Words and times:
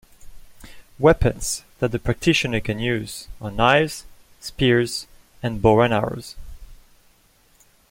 Weapons 0.97 1.61
that 1.77 1.91
the 1.91 1.99
practitioner 1.99 2.59
can 2.59 2.79
use 2.79 3.27
are 3.39 3.51
knives, 3.51 4.05
spears 4.39 5.05
and 5.43 5.61
bow 5.61 5.81
and 5.81 5.93
arrows. 5.93 6.35